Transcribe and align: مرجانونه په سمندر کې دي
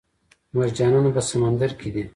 مرجانونه 0.55 1.09
په 1.15 1.21
سمندر 1.29 1.71
کې 1.79 1.89
دي 1.93 2.03